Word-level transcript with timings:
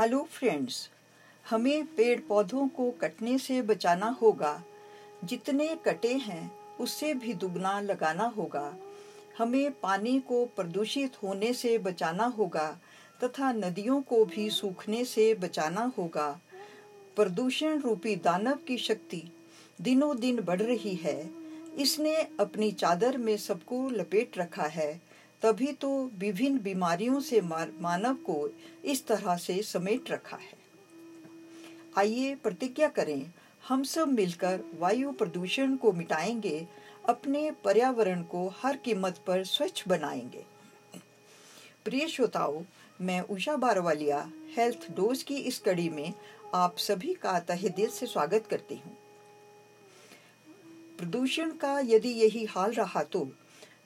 Hello 0.00 0.28
friends, 0.30 0.90
हमें 1.50 1.86
पेड़ 1.86 2.20
पौधों 2.20 2.68
को 2.68 2.90
कटने 2.90 3.38
से 3.38 3.62
बचाना 3.62 4.06
होगा। 4.22 4.62
जितने 5.24 5.66
कटे 5.84 6.12
हैं, 6.14 6.50
उससे 6.76 7.14
भी 7.14 7.34
दुगना 7.34 7.80
लगाना 7.80 8.24
होगा। 8.24 8.76
हमें 9.38 9.80
पानी 9.80 10.20
को 10.20 10.44
प्रदूषित 10.46 11.22
होने 11.22 11.52
से 11.52 11.78
बचाना 11.78 12.24
होगा 12.24 12.78
तथा 13.24 13.52
नदियों 13.52 14.00
को 14.02 14.24
भी 14.24 14.50
सूखने 14.50 15.04
से 15.04 15.34
बचाना 15.34 15.92
होगा। 15.98 16.40
प्रदूषण 17.16 17.80
रूपी 17.80 18.16
दानव 18.16 18.58
की 18.68 18.78
शक्ति 18.78 19.22
दिनों 19.80 20.20
दिन 20.20 20.40
बढ़ 20.40 20.62
रही 20.62 20.94
है। 20.94 21.30
इसने 21.78 22.16
अपनी 22.40 22.72
चादर 22.72 23.18
में 23.18 23.36
सबको 23.36 23.90
लपेट 23.90 24.38
रखा 24.38 24.66
है। 24.66 25.07
तभी 25.42 25.72
तो 25.72 25.88
विभिन्न 26.18 26.58
बीमारियों 26.58 27.20
से 27.20 27.40
मानव 27.40 28.14
को 28.26 28.48
इस 28.84 29.06
तरह 29.06 29.36
से 29.36 29.62
समेट 29.62 30.10
रखा 30.10 30.36
है। 30.36 30.56
आइए 31.98 32.34
प्रतिज्ञा 32.34 32.88
करें, 32.88 33.32
हम 33.68 33.82
सब 33.82 34.08
मिलकर 34.08 34.60
वायु 34.78 35.12
प्रदूषण 35.12 35.76
को 35.76 35.92
मिटाएँगे, 35.92 36.66
अपने 37.08 37.50
पर्यावरण 37.64 38.22
को 38.22 38.46
हर 38.62 38.76
कीमत 38.76 39.18
पर 39.26 39.44
स्वच्छ 39.44 39.88
बनाएँगे। 39.88 40.44
प्रिय 41.84 42.08
श्रोताओं, 42.08 42.62
मैं 43.00 43.20
उषा 43.20 43.56
बारवालिया, 43.56 44.30
हेल्थ 44.56 44.90
डोज 44.90 45.22
की 45.22 45.36
इस 45.36 45.58
कड़ी 45.58 45.88
में 45.88 46.12
आप 46.54 46.78
सभी 46.78 47.14
का 47.14 47.38
तहे 47.40 47.68
दिल 47.68 47.90
से 47.90 48.06
स्वागत 48.06 48.46
करती 48.46 48.74
हूँ। 48.74 48.96
प्रदूषण 50.98 51.50
का 51.50 51.78
यदि 51.80 52.08
यही 52.08 52.44
हाल 52.44 52.72
रहा 52.72 53.02
तो 53.02 53.28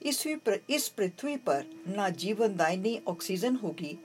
इस 0.04 0.26
इस 0.70 0.88
पृथ्वी 0.88 1.36
पर 1.36 1.64
ना 1.88 2.08
जीवन 2.08 2.56
दायनी 2.56 3.00
ऑक्सीजन 3.08 3.56
होगी, 3.56 3.98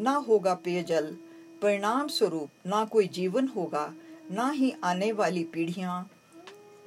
ना 0.00 0.14
होगा 0.18 0.54
पेयजल। 0.54 1.16
परिणाम 1.62 2.08
स्वरूप 2.08 2.50
ना 2.66 2.84
कोई 2.84 3.06
जीवन 3.08 3.48
होगा, 3.48 3.92
ना 4.30 4.50
ही 4.50 4.72
आने 4.84 5.10
वाली 5.12 5.44
पीढ़ियाँ, 5.44 6.10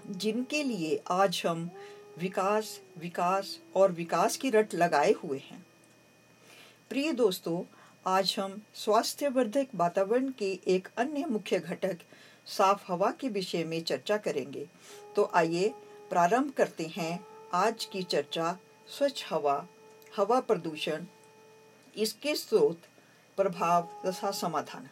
जिनके 0.09 0.63
लिए 0.63 1.01
आज 1.11 1.41
हम 1.45 1.69
विकास 2.19 2.79
विकास 2.97 3.57
और 3.75 3.91
विकास 3.91 4.37
की 4.37 4.49
रट 4.49 4.73
लगाए 4.75 5.11
हुए 5.23 5.37
हैं। 5.39 5.65
प्रिय 6.89 7.11
दोस्तों, 7.11 7.61
आज 8.05 8.35
हम 8.39 8.61
स्वास्थ्यवर्धक 8.75 9.67
वातावरण 9.75 10.29
के 10.29 10.51
एक 10.67 10.87
अन्य 10.97 11.25
मुख्य 11.25 11.59
घटक, 11.59 11.97
साफ़ 12.47 12.83
हवा 12.87 13.11
के 13.11 13.29
विषय 13.29 13.63
में 13.63 13.81
चर्चा 13.83 14.17
करेंगे। 14.17 14.67
तो 15.15 15.29
आइए 15.33 15.73
प्रारंभ 16.09 16.51
करते 16.51 16.83
हैं 16.87 17.19
आज 17.55 17.83
की 17.85 18.01
चर्चा 18.03 18.51
स्वच्छ 18.87 19.25
हवा 19.29 19.55
हवा 20.17 20.39
प्रदूषण, 20.39 21.03
इसके 21.95 22.33
स्रोत 22.35 22.85
प्रभाव 23.37 23.89
तथा 24.05 24.31
समाधान। 24.31 24.87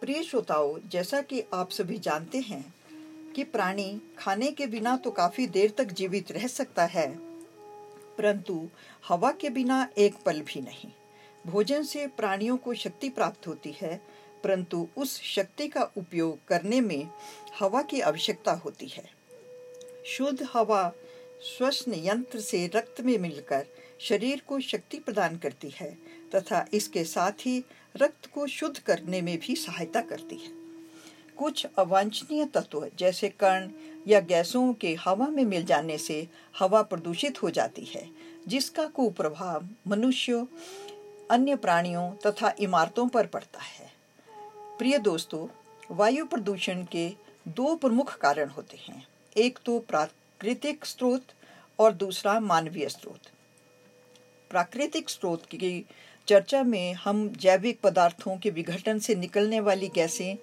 प्रिय 0.00 0.22
श्रोताओं, 0.22 0.78
जैसा 0.88 1.20
कि 1.20 1.42
आप 1.54 1.70
सभी 1.70 1.98
जानते 1.98 2.38
हैं 2.40 2.64
कि 3.36 3.44
प्राणी 3.44 4.00
खाने 4.18 4.50
के 4.50 4.66
बिना 4.66 4.96
तो 4.96 5.10
काफ़ी 5.10 5.46
देर 5.46 5.74
तक 5.78 5.92
जीवित 5.92 6.32
रह 6.32 6.46
सकता 6.46 6.84
है, 6.84 7.06
परंतु 8.18 8.56
हवा 9.08 9.32
के 9.32 9.50
बिना 9.50 9.86
एक 9.98 10.14
पल 10.26 10.40
भी 10.42 10.60
नहीं। 10.60 10.90
भोजन 11.46 11.82
से 11.82 12.06
प्राणियों 12.06 12.56
को 12.56 12.74
शक्ति 12.74 13.08
प्राप्त 13.08 13.46
होती 13.46 13.74
है, 13.80 14.00
परंतु 14.44 14.86
उस 14.96 15.20
शक्ति 15.24 15.68
का 15.68 15.82
उपयोग 15.96 16.38
करने 16.48 16.80
में 16.80 17.10
हवा 17.60 17.82
की 17.82 18.00
आवश्यकता 18.02 18.52
होती 18.54 18.86
है। 18.86 19.04
शुद्ध 20.06 20.48
हवा 20.52 20.92
श्वसन 21.42 21.94
यंत्र 21.94 22.40
से 22.40 22.66
रक्त 22.74 23.00
में 23.00 23.18
मिलकर 23.18 23.66
शरीर 24.00 24.42
को 24.46 24.60
शक्ति 24.60 24.98
प्रदान 24.98 25.36
करती 25.36 25.70
है 25.70 25.98
तथा 26.34 26.66
इसके 26.72 27.04
साथ 27.04 27.32
ही 27.32 27.64
रक्त 27.96 28.26
को 28.26 28.46
शुद्ध 28.46 28.78
करने 28.78 29.22
में 29.22 29.38
भी 29.38 29.56
सहायता 29.56 30.00
करती 30.00 30.36
है। 30.36 30.50
कुछ 31.38 31.66
अवांछनीय 31.78 32.44
तत्व 32.44 32.90
जैसे 32.98 33.28
कण 33.28 33.70
या 34.06 34.20
गैसों 34.20 34.74
के 34.74 34.94
हवा 34.94 35.26
में 35.26 35.44
मिल 35.44 35.64
जाने 35.64 35.98
से 35.98 36.28
हवा 36.58 36.82
प्रदूषित 36.82 37.42
हो 37.42 37.50
जाती 37.50 37.84
है, 37.84 38.10
जिसका 38.48 38.86
कुप्रभाव 38.86 39.68
मनुष्यों, 39.86 40.46
अन्य 41.30 41.56
प्राणियों 41.56 42.10
तथा 42.26 42.54
इमारतों 42.58 43.08
पर 43.08 43.26
पड़ता 43.26 43.60
है। 43.60 43.92
प्रिय 44.78 44.98
दोस्तों, 44.98 45.48
वायु 45.90 46.26
प्रदूषण 46.26 46.84
के 46.84 47.10
दो 47.48 47.74
प्रमुख 47.74 48.18
कारण 48.18 48.48
होते 48.48 48.76
हैं। 48.76 49.06
एक 49.36 49.58
तो 49.64 49.78
प्राकृतिक 49.78 50.84
स्रोत 50.84 51.22
और 51.78 51.92
दूसरा 51.92 52.40
मानवीय 52.40 52.88
स्रोत। 52.88 53.20
प्राकृतिक 54.50 55.10
स्रोत 55.10 55.44
की 55.44 55.86
चर्चा 56.28 56.62
में 56.62 56.94
हम 56.94 57.28
जैविक 57.28 57.80
पदार्थों 57.80 58.36
के 58.36 58.50
विघटन 58.50 58.98
से 58.98 59.14
निकलने 59.14 59.60
वाली 59.60 59.88
गैसें, 59.88 60.36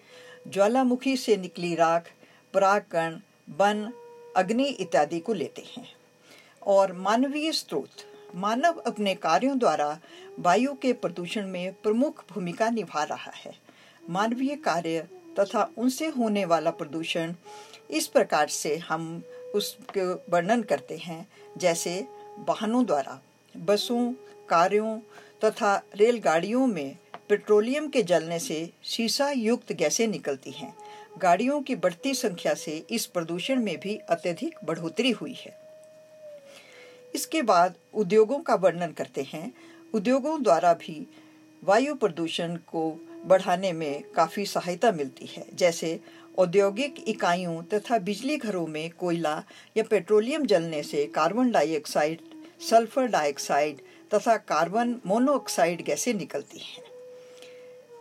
ज्वालामुखी 0.47 1.17
से 1.17 1.37
निकली 1.37 1.75
राख, 1.75 2.11
परागकण 2.53 3.19
वन 3.49 3.93
अग्नि 4.35 4.63
इत्यादि 4.63 5.19
को 5.19 5.33
लेते 5.33 5.61
हैं। 5.61 5.93
और 6.67 6.93
मानवीय 6.93 7.51
स्रोत, 7.51 7.89
मानव 8.35 8.73
अपने 8.77 9.15
कार्यों 9.15 9.59
द्वारा 9.59 9.99
वायु 10.39 10.73
के 10.73 10.93
प्रदूषण 10.93 11.47
में 11.47 11.73
प्रमुख 11.73 12.23
भूमिका 12.31 12.69
निभा 12.69 13.03
रहा 13.03 13.31
है। 13.35 13.53
मानवीय 14.09 14.55
कार्य 14.55 15.07
तथा 15.39 15.71
उनसे 15.77 16.07
होने 16.07 16.45
वाला 16.45 16.71
प्रदूषण 16.71 17.33
इस 17.91 18.07
प्रकार 18.07 18.47
से 18.47 18.77
हम 18.77 19.23
उसके 19.55 20.13
वर्णन 20.13 20.61
करते 20.61 20.97
हैं, 20.97 21.27
जैसे 21.57 22.07
वाहनों 22.39 22.85
द्वारा, 22.85 23.21
बसों, 23.57 24.13
कारों 24.49 24.99
तथा 25.45 25.83
रेलगाड़ियों 25.95 26.67
में 26.67 26.97
पेट्रोलियम 27.29 27.87
के 27.87 28.03
जलने 28.03 28.39
से 28.39 28.71
शीशा 28.83 29.29
युक्त 29.31 29.73
गैसें 29.73 30.07
निकलती 30.07 30.51
हैं। 30.51 30.75
गाड़ियों 31.17 31.61
की 31.61 31.75
बढ़ती 31.75 32.13
संख्या 32.13 32.53
से 32.53 32.85
इस 32.89 33.05
प्रदूषण 33.05 33.63
में 33.63 33.79
भी 33.79 33.97
अत्यधिक 33.97 34.55
बढ़ोतरी 34.63 35.11
हुई 35.11 35.33
है। 35.33 35.61
इसके 37.15 37.41
बाद 37.41 37.75
उद्योगों 37.93 38.39
का 38.39 38.55
वर्णन 38.55 38.91
करते 38.91 39.21
हैं। 39.23 39.53
उद्योगों 39.93 40.43
द्वारा 40.43 40.73
भी 40.73 41.07
वायु 41.63 41.95
प्रदूषण 41.95 42.55
को 42.55 43.07
बढ़ाने 43.25 43.71
में 43.73 44.03
काफ़ी 44.15 44.45
सहायता 44.45 44.91
मिलती 44.91 45.25
है। 45.25 45.45
जैसे 45.53 45.99
औद्योगिक 46.37 46.95
इकाइयों 47.07 47.63
तथा 47.63 47.97
बिजली 47.97 48.37
घरों 48.37 48.67
में 48.67 48.89
कोयला 48.89 49.43
या 49.77 49.83
पेट्रोलियम 49.83 50.45
जलने 50.45 50.83
से 50.83 51.05
कार्बन 51.05 51.51
डाइऑक्साइड, 51.51 52.19
सल्फ़र 52.69 53.07
डाइऑक्साइड 53.07 53.81
तथा 54.13 54.37
कार्बन 54.37 54.95
मोनोऑक्साइड 55.05 55.81
गैसें 55.81 56.13
निकलती 56.13 56.59
हैं। 56.59 56.83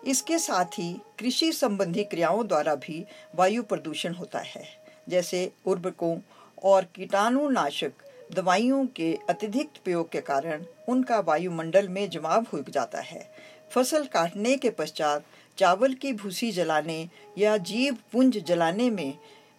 इसके 0.06 0.38
साथ 0.38 0.64
ही 0.64 0.92
कृषि 1.18 1.52
संबंधी 1.52 2.04
क्रियाओं 2.04 2.46
द्वारा 2.46 2.74
भी 2.74 3.04
वायु 3.34 3.62
प्रदूषण 3.62 4.14
होता 4.14 4.38
है। 4.38 4.64
जैसे 5.08 5.52
उर्वरकों 5.66 6.18
और 6.62 6.84
कीटाणुनाशक 6.84 7.92
दवाइयों 8.34 8.86
के 8.86 9.18
अत्यधिक 9.28 9.68
प्रयोग 9.84 10.10
के 10.10 10.20
कारण 10.20 10.64
उनका 10.88 11.20
वायुमंडल 11.20 11.88
में 11.88 12.10
जमाव 12.10 12.46
हो 12.52 12.64
जाता 12.68 13.00
है। 13.00 13.30
फ़सल 13.70 14.04
काटने 14.04 14.56
के 14.56 14.70
पश्चात 14.70 15.24
चावल 15.58 15.92
की 15.94 16.12
भूसी 16.12 16.50
जलाने 16.52 17.08
या 17.38 17.56
जीव 17.56 17.96
पुंज 18.12 18.38
जलाने 18.38 18.88
में 18.90 19.14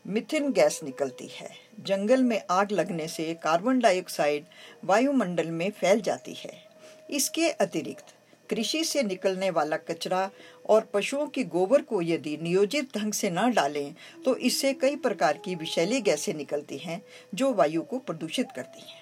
मिथिन 0.06 0.52
गैस 0.52 0.80
निकलती 0.84 1.28
है। 1.32 1.50
जंगल 1.80 2.24
में 2.24 2.42
आग 2.52 2.72
लगने 2.72 3.08
से 3.08 3.34
कार्बन 3.34 3.80
डाइऑक्साइड 3.80 4.46
वायुमंडल 4.86 5.52
में 5.52 5.70
फैल 5.72 6.02
जाती 6.02 6.34
है। 6.34 6.52
इसके 7.10 7.50
अतिरिक्त 7.50 8.14
कृषि 8.50 8.84
से 8.84 9.04
निकलने 9.04 9.50
वाला 9.50 9.78
कचरा 9.80 10.30
और 10.70 10.90
पशुओं 10.94 11.28
की 11.28 11.44
गोबर 11.46 11.82
को 11.82 12.02
यदि 12.02 12.38
नियोजित 12.42 12.98
ढंग 12.98 13.14
से 13.14 13.30
न 13.30 13.52
डालें 13.54 13.94
तो 14.26 14.36
इससे 14.38 14.74
कई 14.74 14.96
प्रकार 14.98 15.38
की 15.38 15.56
विषैली 15.56 16.02
गैसें 16.02 16.34
निकलती 16.34 16.78
हैं, 16.78 17.02
जो 17.36 17.54
वायु 17.54 17.82
को 17.82 18.00
प्रदूषित 18.00 18.52
करती 18.56 18.82
हैं। 18.82 19.02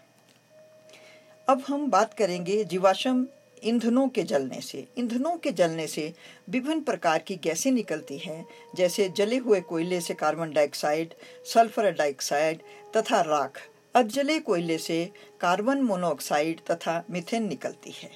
अब 1.48 1.64
हम 1.68 1.90
बात 1.90 2.14
करेंगे 2.14 2.64
जीवाश्म 2.64 3.28
ईंधनों 3.64 4.08
के 4.08 4.24
जलने 4.24 4.62
से। 4.62 4.88
ईंधनों 4.98 5.36
के 5.38 5.52
जलने 5.52 5.88
से 5.88 6.14
विभिन्न 6.50 6.82
प्रकार 6.82 7.20
की 7.20 7.36
गैसें 7.36 7.72
निकलती 7.72 8.18
हैं, 8.18 8.46
जैसे 8.76 9.10
जले 9.10 9.38
हुए 9.38 9.62
कोयले 9.62 10.02
से 10.02 10.14
कार्बन 10.14 10.54
डाइऑक्साइड, 10.54 11.14
सल्फ़र 11.46 11.92
डाइऑक्साइड 11.92 12.62
तथा 12.98 13.22
राख। 13.22 13.62
अजले 13.96 14.40
कोयले 14.40 14.78
से 14.78 15.12
कार्बन 15.42 15.82
मोनोऑक्साइड 15.82 16.60
तथा 16.72 17.04
मिथेन 17.12 17.48
निकलती 17.48 17.92
है। 17.92 18.12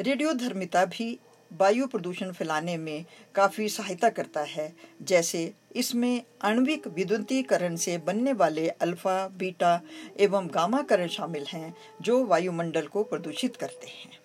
रेडियोधर्मिता 0.00 0.84
भी 0.84 1.18
वायु 1.52 1.86
प्रदूषण 1.86 2.32
फैलाने 2.32 2.76
में 2.76 3.04
काफ़ी 3.34 3.68
सहायता 3.68 4.08
करता 4.08 4.40
है, 4.40 4.72
जैसे 5.02 5.52
इसमें 5.76 6.22
आणविक 6.42 6.86
विद्युतीकरण 6.86 7.76
से 7.76 7.98
बनने 7.98 8.32
वाले 8.32 8.68
अल्फ़ा, 8.68 9.28
बीटा 9.28 9.80
एवं 10.20 10.46
गामा 10.46 10.82
करण 10.82 11.08
शामिल 11.08 11.44
हैं, 11.48 11.74
जो 12.02 12.24
वायुमंडल 12.24 12.86
को 12.86 13.02
प्रदूषित 13.02 13.56
करते 13.56 13.86
हैं। 13.86 14.18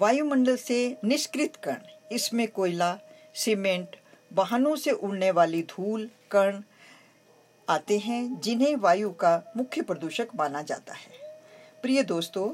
वायुमंडल 0.00 0.56
से 0.56 0.96
निष्कृत 1.04 1.56
कण, 1.56 1.76
इसमें 2.12 2.46
कोयला, 2.48 2.98
सीमेंट, 3.34 3.96
वाहनों 4.32 4.74
से 4.76 4.90
उड़ने 4.90 5.30
वाली 5.30 5.62
धूल, 5.62 6.08
कण 6.30 6.60
आते 7.68 7.98
हैं 7.98 8.40
जिन्हें 8.40 8.74
वायु 8.76 9.10
का 9.10 9.52
मुख्य 9.56 9.82
प्रदूषक 9.82 10.28
माना 10.36 10.62
जाता 10.62 10.94
है। 10.94 11.40
प्रिय 11.82 12.02
दोस्तों 12.02 12.48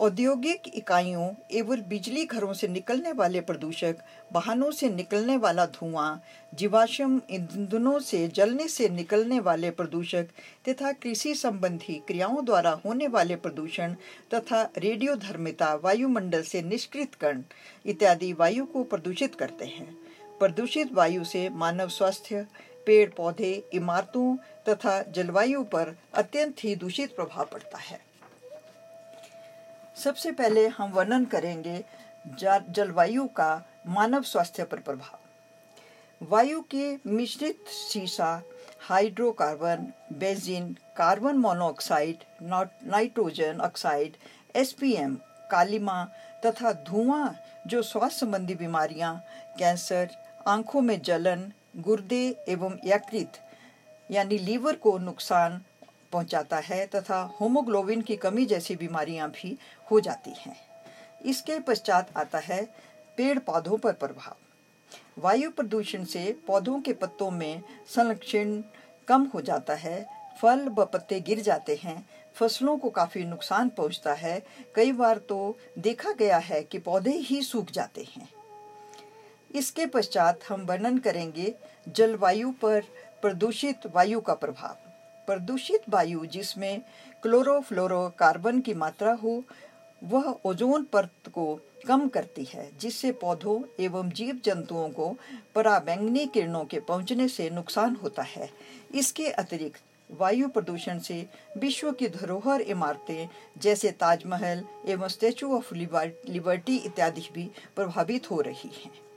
औद्योगिक 0.00 0.62
इकाइयों 0.74 1.28
एवं 1.52 1.80
बिजली 1.88 2.24
घरों 2.24 2.52
से 2.52 2.68
निकलने 2.68 3.12
वाले 3.12 3.40
प्रदूषक, 3.40 3.96
वाहनों 4.32 4.70
से 4.70 4.88
निकलने 4.90 5.36
वाला 5.36 5.64
धुआँ, 5.66 6.20
जीवाश्म 6.54 7.20
ईंधनों 7.30 7.98
से 7.98 8.28
जलने 8.28 8.68
से 8.68 8.88
निकलने 8.88 9.40
वाले 9.40 9.70
प्रदूषक 9.70 10.28
तथा 10.68 10.92
कृषि 10.92 11.34
संबंधी 11.34 11.94
क्रियाओं 12.06 12.44
द्वारा 12.44 12.70
होने 12.84 13.06
वाले 13.06 13.36
प्रदूषण 13.36 13.94
तथा 14.34 14.62
रेडियो 14.78 15.16
धर्मिता 15.16 15.74
वायुमंडल 15.74 16.42
से 16.42 16.62
निष्कृत 16.62 17.14
कण 17.14 17.42
इत्यादि 17.86 18.32
वायु 18.32 18.66
को 18.66 18.84
प्रदूषित 18.84 19.34
करते 19.34 19.64
हैं। 19.64 19.92
प्रदूषित 20.40 20.92
वायु 20.92 21.24
से 21.24 21.48
मानव 21.48 21.88
स्वास्थ्य 21.88 22.46
पेड़ 22.86 23.08
पौधे 23.10 23.52
इमारतों 23.72 24.36
तथा 24.68 25.02
जलवायु 25.02 25.62
पर 25.62 25.96
अत्यंत 26.14 26.64
ही 26.64 26.76
दूषित 26.76 27.16
प्रभाव 27.16 27.48
पड़ता 27.52 27.78
है। 27.78 28.07
सबसे 29.98 30.30
पहले 30.32 30.66
हम 30.68 30.90
वर्णन 30.92 31.24
करेंगे 31.24 31.84
जलवायु 32.40 33.24
का 33.36 33.50
मानव 33.88 34.22
स्वास्थ्य 34.22 34.64
पर 34.64 34.78
प्रभाव। 34.80 36.26
वायु 36.30 36.60
के 36.70 36.86
मिश्रित 37.06 37.64
सीसा 37.68 38.30
hydrocarbon 38.88 39.86
benzene 40.18 40.72
carbon 40.96 41.36
monoxide 41.38 42.24
nitrogen 42.42 43.60
oxide 43.60 44.16
SPM 44.56 45.16
कालिमा 45.50 46.02
तथा 46.46 46.72
धुआँ 46.88 47.34
जो 47.66 47.82
स्वास्थ्य 47.82 48.18
संबंधी 48.18 48.54
बीमारियाँ, 48.54 49.14
कैंसर 49.58 50.08
आँखों 50.46 50.80
में 50.80 51.00
जलन 51.02 51.52
गुर्दे 51.78 52.24
एवं 52.48 52.78
यकृत 52.84 53.40
यानी 54.10 54.38
लीवर 54.38 54.76
को 54.76 54.96
नुकसान 55.00 55.60
पहुंचाता 56.12 56.56
है 56.56 56.86
तथा 56.86 57.20
होमोग्लोबिन 57.40 58.02
की 58.02 58.16
कमी 58.16 58.46
जैसी 58.46 58.76
बीमारियाँ 58.76 59.28
भी 59.30 59.58
हो 59.90 60.00
जाती 60.00 60.34
हैं। 60.38 60.56
इसके 61.26 61.58
पश्चात 61.60 62.16
आता 62.16 62.38
है 62.38 62.62
पेड़ 63.16 63.38
पौधों 63.38 63.78
पर 63.78 63.92
प्रभाव। 63.92 64.36
वायु 65.20 65.50
प्रदूषण 65.50 66.04
से 66.04 66.36
पौधों 66.46 66.80
के 66.80 66.92
पत्तों 66.92 67.30
में 67.30 67.62
संरक्षण 67.88 68.62
कम 69.08 69.24
हो 69.24 69.40
जाता 69.40 69.74
है, 69.74 70.06
फल 70.42 70.68
व 70.68 70.84
पत्ते 70.84 71.20
गिर 71.20 71.40
जाते 71.40 71.80
हैं, 71.82 72.06
फ़सलों 72.34 72.76
को 72.78 72.90
काफ़ी 72.90 73.24
नुकसान 73.24 73.68
पहुँचता 73.68 74.12
है। 74.12 74.42
कई 74.74 74.92
बार 74.92 75.18
तो 75.18 75.56
देखा 75.78 76.12
गया 76.12 76.38
है 76.38 76.62
कि 76.62 76.78
पौधे 76.78 77.10
ही 77.10 77.42
सूख 77.42 77.70
जाते 77.70 78.06
हैं। 78.16 78.28
इसके 79.54 79.86
पश्चात 79.86 80.40
हम 80.48 80.60
वर्णन 80.60 80.98
करेंगे 80.98 81.54
जलवायु 81.88 82.50
पर 82.50 82.80
प्रदूषित 83.22 83.86
वायु 83.94 84.20
का 84.20 84.34
प्रभाव। 84.34 84.87
प्रदूषित 85.28 85.88
वायु 85.88 86.26
जिसमें 86.26 86.80
क्लोरोफ्लोरोकार्बन 87.22 88.60
की 88.60 88.74
मात्रा 88.74 89.12
हो, 89.12 89.42
वह 90.02 90.34
ओजोन 90.44 90.84
परत 90.84 91.28
को 91.28 91.58
कम 91.86 92.08
करती 92.08 92.44
है, 92.44 92.70
जिससे 92.80 93.12
पौधों 93.12 93.60
एवं 93.80 94.10
जीव 94.10 94.40
जंतुओं 94.44 94.88
को 94.88 95.16
पराबैंगनी 95.54 96.26
किरणों 96.26 96.64
के 96.64 96.80
पहुँचने 96.80 97.28
से 97.28 97.48
नुकसान 97.50 97.96
होता 98.02 98.22
है। 98.22 98.48
इसके 98.94 99.28
अतिरिक्त, 99.30 99.80
वायु 100.10 100.48
प्रदूषण 100.48 100.98
से 100.98 101.26
विश्व 101.58 101.90
की 101.92 102.08
धरोहर 102.08 102.60
इमारतें 102.60 103.28
जैसे 103.58 103.90
ताजमहल 103.90 104.64
एवं 104.86 105.08
स्टेचू 105.08 105.56
ऑफ़ 105.56 105.74
लिबर्टी 105.74 106.76
इत्यादि 106.76 107.28
भी 107.34 107.50
प्रभावित 107.76 108.30
हो 108.30 108.40
रही 108.40 108.70
हैं। 108.76 109.07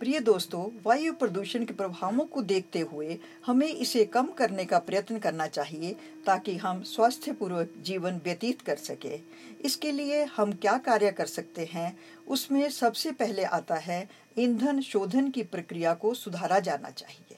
प्रिय 0.00 0.18
दोस्तों, 0.20 0.64
वायु 0.86 1.12
प्रदूषण 1.12 1.64
के 1.64 1.74
प्रभावों 1.74 2.24
को 2.24 2.42
देखते 2.42 2.80
हुए 2.80 3.18
हमें 3.46 3.66
इसे 3.66 4.04
कम 4.04 4.26
करने 4.26 4.64
का 4.64 4.78
प्रयत्न 4.78 5.18
करना 5.18 5.46
चाहिए 5.46 5.96
ताकि 6.26 6.56
हम 6.56 6.82
स्वास्थ्यपूर्वक 6.82 7.72
जीवन 7.82 8.20
व्यतीत 8.24 8.62
कर 8.62 8.76
सके। 8.76 9.18
इसके 9.64 9.92
लिए 9.92 10.22
हम 10.24 10.52
क्या 10.52 10.76
कार्य 10.78 11.10
कर 11.10 11.26
सकते 11.26 11.68
हैं, 11.72 11.98
उसमें 12.28 12.70
सबसे 12.70 13.12
पहले 13.12 13.44
आता 13.44 13.74
है 13.74 14.08
ईंधन 14.38 14.80
शोधन 14.80 15.30
की 15.30 15.42
प्रक्रिया 15.42 15.94
को 15.94 16.14
सुधारा 16.14 16.60
जाना 16.60 16.90
चाहिए। 16.90 17.36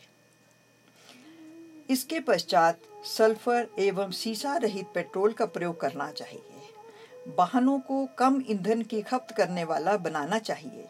इसके 1.91 2.21
पश्चात 2.21 2.81
सल्फ़र 3.07 3.69
एवं 3.79 4.11
सीसा 4.11 4.57
रहित 4.57 4.87
पेट्रोल 4.95 5.33
का 5.33 5.47
प्रयोग 5.47 5.81
करना 5.81 6.13
चाहिए। 6.13 6.43
वाहनों 7.39 7.79
को 7.81 8.07
कम 8.19 8.43
ईंधन 8.51 8.83
की 8.83 9.03
खपत 9.03 9.35
करने 9.37 9.65
वाला 9.65 9.97
बनाना 9.97 10.39
चाहिए। 10.39 10.89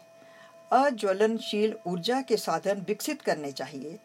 अज्वलनशील 0.71 1.75
ऊर्जा 1.87 2.21
के 2.21 2.37
साधन 2.37 2.83
विकसित 2.87 3.21
करने 3.21 3.51
चाहिए। 3.51 3.97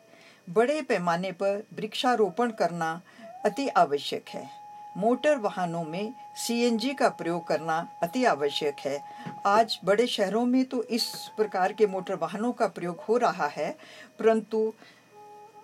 बड़े 0.49 0.81
पैमाने 0.83 1.33
पर 1.33 1.63
वृक्षारोपण 1.75 2.51
करना 2.51 3.01
अति 3.45 3.69
आवश्यक 3.69 4.29
है। 4.29 4.49
मोटर 4.97 5.37
वाहनों 5.39 5.85
में 5.85 6.13
सीएनजी 6.37 6.93
का 6.95 7.09
प्रयोग 7.11 7.47
करना 7.49 7.77
अति 8.03 8.25
आवश्यक 8.25 8.77
है। 8.81 9.01
आज 9.47 9.79
बड़े 9.85 10.07
शहरों 10.07 10.45
में 10.47 10.65
तो 10.65 10.83
इस 10.83 11.07
प्रकार 11.37 11.73
के 11.73 11.87
मोटर 11.87 12.15
वाहनों 12.15 12.53
का 12.53 12.67
प्रयोग 12.69 13.01
हो 13.01 13.17
रहा 13.17 13.47
है, 13.47 13.71
परंतु 14.19 14.73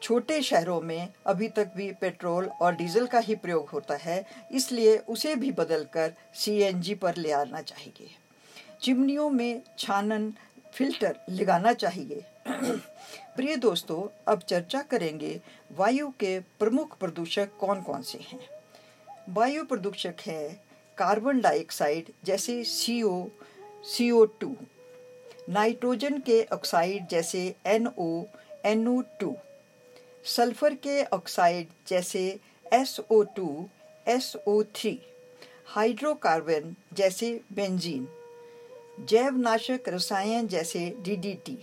छोटे 0.03 0.41
शहरों 0.43 0.81
में 0.81 1.09
अभी 1.27 1.49
तक 1.49 1.73
भी 1.77 1.91
पेट्रोल 1.93 2.47
और 2.61 2.75
डीजल 2.75 3.07
का 3.07 3.19
ही 3.19 3.35
प्रयोग 3.35 3.69
होता 3.69 3.97
है, 3.97 4.25
इसलिए 4.53 4.97
उसे 4.99 5.35
भी 5.37 5.51
बदलकर 5.53 6.13
सीएनजी 6.35 6.95
पर 6.95 7.17
ले 7.17 7.33
आना 7.33 7.61
चाहिए। 7.63 8.11
चिमनियों 8.83 9.29
में 9.31 9.63
छानन 9.79 10.33
फ़िल्टर 10.73 11.19
लगाना 11.31 11.73
चाहिए। 11.73 12.25
प्रिय 13.37 13.57
दोस्तों, 13.57 14.03
अब 14.29 14.41
चर्चा 14.41 14.81
करेंगे 14.83 15.41
वायु 15.79 16.09
के 16.21 16.39
प्रमुख 16.59 16.97
प्रदूषक 16.99 17.57
कौन 17.61 17.83
कौन 17.83 18.03
से 18.03 18.19
हैं? 18.19 18.41
वायु 19.29 19.65
प्रदूषक 19.65 20.21
है 20.27 20.49
कार्बन 20.99 21.41
डाइऑक्साइड, 21.41 22.13
जैसे 22.25 22.63
C 22.65 23.03
O 23.03 23.29
C 23.85 24.11
O 24.11 24.25
two 24.41 24.57
nitrogen 25.49 26.19
के 26.19 26.43
ऑक्साइड, 26.53 27.07
जैसे 27.09 27.55
N 27.67 27.87
O 27.99 28.25
N 28.67 28.89
O 28.89 29.01
two 29.21 29.35
sulphur 30.25 30.75
के 30.75 31.03
ऑक्साइड, 31.05 31.69
जैसे 31.89 32.25
S 32.73 33.01
O 33.11 33.23
two 33.37 33.69
S 34.07 34.35
O 34.49 34.63
three 34.77 34.99
hydrocarbon, 35.67 36.75
जैसे 36.93 37.41
बेंजीन। 37.53 38.09
जैवनाशक 38.99 39.89
रसायन 39.89 40.47
जैसे 40.49 40.89
डीडीटी 41.00 41.59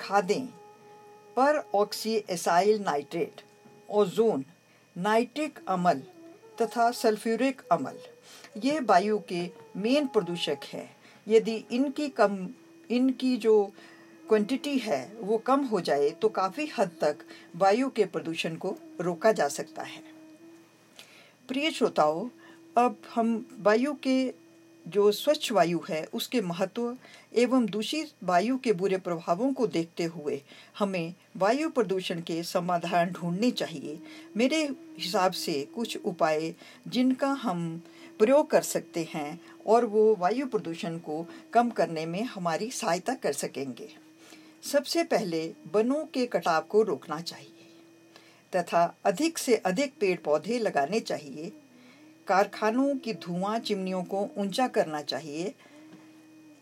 खादें, 0.00 0.46
पर 1.36 1.62
oxy 1.74 2.14
acyl 2.30 2.80
nitrate 2.80 3.42
ozone 3.90 4.44
nitric 4.96 5.58
अमल 5.68 6.02
तथा 6.62 6.90
सल्फ्यूरिक 6.90 7.62
अमल। 7.72 7.98
ये 8.56 8.80
वायु 8.80 9.18
के 9.18 9.50
मेन 9.76 10.06
प्रदूषक 10.06 10.58
है। 10.64 10.88
यदि 11.28 11.54
इनकी 11.70 12.08
कम, 12.08 12.48
इनकी 12.90 13.36
जो 13.36 13.72
क्वांटिटी 14.28 14.76
है, 14.78 15.12
वो 15.20 15.38
कम 15.38 15.64
हो 15.64 15.80
जाए 15.80 16.10
तो 16.10 16.28
काफ़ी 16.28 16.66
हद 16.78 16.90
तक 17.00 17.18
वायु 17.56 17.88
के 17.90 18.04
प्रदूषण 18.04 18.56
को 18.56 18.76
रोका 19.00 19.32
जा 19.32 19.48
सकता 19.48 19.82
है। 19.82 20.02
प्रिय 21.48 21.70
श्रोताओं, 21.70 22.28
अब 22.76 22.96
हम 23.14 23.58
वायु 23.60 23.94
के 23.94 24.47
जो 24.88 25.10
स्वच्छ 25.12 25.50
वायु 25.52 25.80
है, 25.88 26.04
उसके 26.14 26.40
महत्व 26.40 26.96
एवं 27.34 27.66
दूषित 27.66 28.10
वायु 28.24 28.56
के 28.58 28.72
बुरे 28.72 28.96
प्रभावों 28.96 29.52
को 29.52 29.66
देखते 29.66 30.04
हुए 30.04 30.40
हमें 30.78 31.14
वायु 31.36 31.70
प्रदूषण 31.70 32.20
के 32.20 32.42
समाधान 32.42 33.10
ढूँढने 33.10 33.50
चाहिए। 33.50 33.98
मेरे 34.36 34.62
हिसाब 34.98 35.32
से 35.32 35.62
कुछ 35.74 35.98
उपाय 36.04 36.54
जिनका 36.88 37.28
हम 37.42 37.82
प्रयोग 38.18 38.50
कर 38.50 38.62
सकते 38.62 39.08
हैं 39.14 39.40
और 39.66 39.84
वो 39.84 40.14
वायु 40.14 40.46
प्रदूषण 40.46 40.98
को 40.98 41.24
कम 41.52 41.70
करने 41.70 42.06
में 42.06 42.22
हमारी 42.24 42.70
सहायता 42.70 43.14
कर 43.14 43.32
सकेंगे। 43.32 43.88
सबसे 44.62 45.04
पहले 45.04 45.46
वनों 45.72 46.04
के 46.04 46.26
कटाव 46.26 46.62
को 46.62 46.82
रोकना 46.82 47.20
चाहिए 47.20 47.52
तथा 48.52 48.82
अधिक 49.04 49.38
से 49.38 49.56
अधिक 49.56 49.92
पेड़ 50.00 50.18
पौधे 50.24 50.58
लगाने 50.58 51.00
चाहिए। 51.00 51.52
कारखानों 52.28 52.94
की 52.94 53.12
धुआँ 53.14 53.58
चिमनियों 53.58 54.02
को 54.04 54.28
ऊँचा 54.38 54.68
करना 54.68 55.00
चाहिए। 55.02 55.54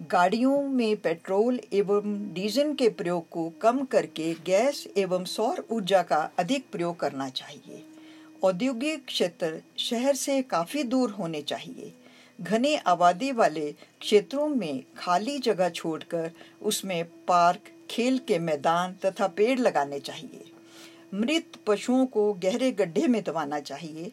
गाड़ियों 0.02 0.62
में 0.62 0.96
पेट्रोल 0.96 1.60
एवं 1.72 2.34
डीजल 2.34 2.74
के 2.74 2.88
प्रयोग 2.88 3.28
को 3.28 3.48
कम 3.62 3.84
करके 3.84 4.34
गैस 4.34 4.86
एवं 4.96 5.24
सौर 5.24 5.66
ऊर्जा 5.70 6.02
का 6.02 6.30
अधिक 6.38 6.66
प्रयोग 6.72 6.98
करना 7.00 7.28
चाहिए। 7.28 7.82
औद्योगिक 8.42 9.04
क्षेत्र 9.04 9.60
शहर 9.78 10.14
से 10.14 10.42
काफ़ी 10.42 10.82
दूर 10.82 11.10
होने 11.10 11.42
चाहिए। 11.42 11.92
घने 12.40 12.76
आबादी 12.76 13.32
वाले 13.32 13.72
क्षेत्रों 14.00 14.48
में 14.48 14.82
खाली 14.98 15.38
जगह 15.38 15.68
छोड़कर 15.68 16.30
उसमें 16.62 17.04
पार्क, 17.04 17.60
खेल 17.90 18.18
के 18.18 18.38
मैदान 18.38 18.94
तथा 19.04 19.26
पेड़ 19.26 19.58
लगाने 19.58 20.00
चाहिए। 20.00 20.44
मृत 21.14 21.58
पशुओं 21.66 22.06
को 22.06 22.32
गहरे 22.32 22.70
गड्ढे 22.72 23.06
में 23.06 23.22
दबाना 23.22 23.60
चाहिए। 23.60 24.12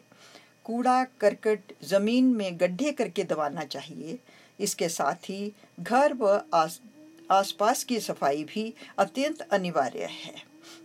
कूड़ा 0.66 1.02
करकट 1.20 1.72
ज़मीन 1.84 2.32
में 2.34 2.60
गड्ढे 2.60 2.92
करके 2.92 3.24
दबाना 3.24 3.64
चाहिए। 3.66 4.18
इसके 4.58 4.88
साथ 4.90 5.28
ही 5.28 5.52
घर 5.80 6.14
व 6.14 6.40
आस 6.54 6.80
आसपास 7.30 7.84
की 7.84 7.98
सफ़ाई 8.00 8.44
भी 8.44 8.72
अत्यंत 8.98 9.40
अनिवार्य 9.42 10.04
है, 10.04 10.34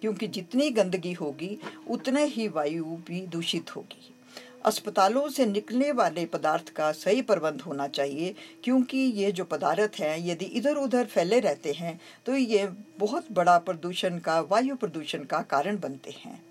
क्योंकि 0.01 0.27
जितनी 0.29 0.69
गंदगी 0.71 1.13
होगी, 1.13 1.57
उतने 1.89 2.24
ही 2.25 2.48
वायु 2.48 2.86
भी 3.07 3.21
दूषित 3.27 3.75
होगी। 3.75 4.13
अस्पतालों 4.65 5.27
से 5.29 5.45
निकलने 5.45 5.91
वाले 5.91 6.25
पदार्थ 6.27 6.69
का 6.69 6.91
सही 6.93 7.21
प्रबंध 7.21 7.62
होना 7.62 7.88
चाहिए, 7.89 8.33
क्योंकि 8.63 8.98
ये 8.98 9.31
जो 9.31 9.43
पदार्थ 9.45 10.00
हैं, 10.00 10.17
यदि 10.19 10.45
इधर 10.45 10.75
उधर 10.77 11.05
फैले 11.05 11.39
रहते 11.39 11.71
हैं 11.74 12.00
तो 12.25 12.36
ये 12.36 12.67
बहुत 13.00 13.31
बड़ा 13.31 13.57
प्रदूषण 13.59 14.19
का, 14.19 14.39
वायु 14.41 14.75
प्रदूषण 14.75 15.24
का 15.24 15.41
कारण 15.41 15.79
बनते 15.79 16.15
हैं। 16.17 16.41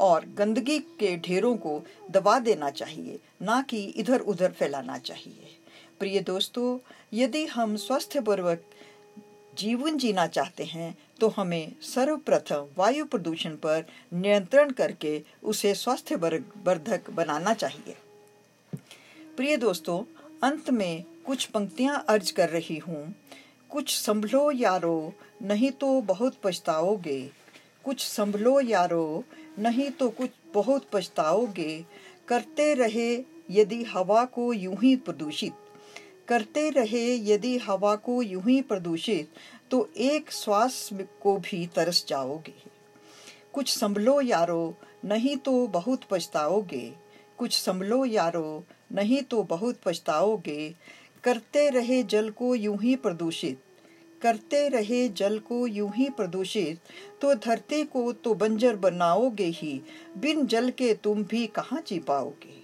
और 0.00 0.24
गंदगी 0.36 0.78
के 1.00 1.16
ढेरों 1.18 1.56
को 1.56 1.80
दबा 2.10 2.38
देना 2.38 2.70
चाहिए, 2.72 3.18
ना 3.42 3.60
कि 3.62 3.82
इधर 3.84 4.20
उधर 4.22 4.50
फैलाना 4.50 4.98
चाहिए। 4.98 5.56
प्रिय 6.00 6.20
दोस्तों, 6.22 6.78
यदि 7.12 7.44
हम 7.46 7.76
स्वस्थपूर्वक 7.76 8.62
जीवन 9.58 9.96
जीना 9.98 10.26
चाहते 10.26 10.64
हैं 10.64 10.96
तो 11.20 11.28
हमें 11.28 11.72
सर्वप्रथम 11.84 12.68
वायु 12.76 13.04
प्रदूषण 13.04 13.56
पर 13.56 13.84
नियंत्रण 14.12 14.70
करके 14.70 15.20
उसे 15.44 15.74
स्वास्थ्य 15.74 16.14
वर्धक 16.16 17.10
बनाना 17.10 17.54
चाहिए। 17.54 17.96
प्रिय 19.36 19.56
दोस्तों, 19.56 19.98
अंत 20.42 20.70
में 20.70 21.04
कुछ 21.26 21.44
पंक्तियाँ 21.46 22.04
अर्ज़ 22.08 22.32
कर 22.32 22.48
रही 22.48 22.76
हूँ। 22.78 23.02
कुछ 23.70 23.94
संभलो 23.96 24.50
यारो, 24.50 25.12
नहीं 25.42 25.70
तो 25.72 26.00
बहुत 26.02 26.36
पछताओगे। 26.42 27.20
कुछ 27.84 28.04
संभलो 28.04 28.60
यारो 28.60 29.24
नहीं 29.60 29.90
तो 29.90 30.08
कुछ 30.08 30.30
बहुत 30.54 30.86
पछताओगे। 30.92 31.84
करते 32.28 32.74
रहे 32.74 33.24
यदि 33.50 33.82
हवा 33.84 34.24
को 34.24 34.52
यूँ 34.52 34.76
ही 34.82 34.96
प्रदूषित। 34.96 35.52
करते 36.28 36.70
रहे 36.70 37.32
यदि 37.32 37.56
हवा 37.58 37.94
को 37.96 38.22
यूँ 38.22 38.42
ही 38.42 38.60
प्रदूषित 38.62 39.30
तो 39.70 39.88
एक 39.96 40.32
श्वास 40.32 40.90
को 41.22 41.36
भी 41.36 41.66
तरस 41.66 42.04
जाओगे। 42.08 42.54
कुछ 43.52 43.72
संभलो 43.78 44.20
यारो, 44.20 44.76
नहीं 45.04 45.36
तो 45.36 45.66
बहुत 45.66 46.00
पछताओगे। 46.10 46.92
कुछ 47.38 47.60
संभलो 47.60 48.04
यारो, 48.04 48.64
नहीं 48.92 49.22
तो 49.22 49.42
बहुत 49.42 49.80
पछताओगे। 49.84 50.74
करते 51.24 51.68
रहे 51.70 52.02
जल 52.02 52.30
को 52.30 52.54
यूँ 52.54 52.78
ही 52.82 52.96
प्रदूषित। 52.96 53.62
करते 54.22 54.68
रहे 54.68 55.08
जल 55.08 55.38
को 55.38 55.66
यूँ 55.66 55.90
ही 55.94 56.08
प्रदूषित 56.10 56.78
तो 57.22 57.34
धरती 57.36 57.82
को 57.84 58.12
तो 58.14 58.34
बंजर 58.34 58.76
बनाओगे 58.76 59.46
ही। 59.46 59.80
बिन 60.18 60.46
जल 60.46 60.70
के 60.70 60.92
तुम 60.94 61.22
भी 61.24 61.46
कहाँ 61.46 61.82
जी 61.86 61.98
पाओगे? 61.98 62.58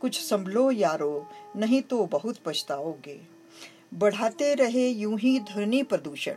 कुछ 0.00 0.20
संभलो 0.20 0.70
यारो, 0.70 1.26
नहीं 1.56 1.82
तो 1.82 2.04
बहुत 2.06 2.38
पछताओगे। 2.46 3.20
बढ़ाते 3.94 4.54
रहे 4.54 4.88
यूँ 4.88 5.18
ही 5.18 5.38
ध्वनि 5.42 5.82
प्रदूषण, 5.82 6.36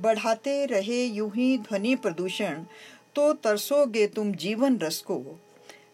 बढ़ाते 0.00 0.64
रहे 0.66 1.04
यूँ 1.04 1.30
ही 1.30 1.56
ध्वनि 1.58 1.94
प्रदूषण 1.96 2.64
तो 3.14 3.32
तरसोगे 3.34 4.06
तुम 4.06 4.32
जीवन 4.34 4.78
रस 4.78 5.00
को। 5.00 5.18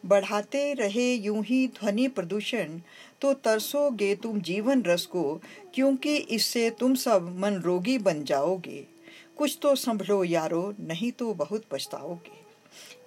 बढ़ाते 0.07 0.73
रहे 0.75 1.13
यूँ 1.15 1.43
ही 1.45 1.67
ध्वनि 1.75 2.07
प्रदूषण 2.09 2.79
तो 3.23 3.33
तरसोगे 3.35 4.15
तुम 4.15 4.41
जीवन 4.41 4.83
रस 4.83 5.07
को, 5.07 5.41
क्योंकि 5.75 6.17
इससे 6.17 6.71
तुम 6.71 6.95
सब 6.95 7.37
मन 7.39 7.55
रोगी 7.55 7.99
बन 7.99 8.25
जाओगे। 8.25 8.87
कुछ 9.39 9.59
तो 9.63 9.75
संभलो 9.75 10.25
यारो, 10.25 10.75
नहीं 10.81 11.13
तो 11.13 11.35
बहुत 11.35 11.65
पछताओगे। 11.71 12.41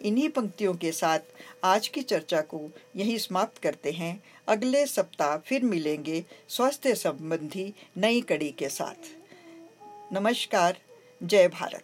इन्हीं 0.07 0.29
पंक्तियों 0.29 0.73
के 0.73 0.91
साथ 0.91 1.19
आज 1.63 1.87
की 1.87 2.01
चर्चा 2.01 2.41
को 2.41 2.61
यहीं 2.95 3.17
समाप्त 3.17 3.57
करते 3.57 3.91
हैं। 3.91 4.23
अगले 4.47 4.85
सप्ताह 4.85 5.37
फिर 5.37 5.63
मिलेंगे 5.63 6.23
स्वास्थ्य 6.47 6.95
संबंधी 6.95 7.73
नई 7.97 8.21
कड़ी 8.21 8.51
के 8.51 8.69
साथ। 8.69 9.11
नमस्कार, 10.13 10.77
जय 11.23 11.47
भारत। 11.47 11.83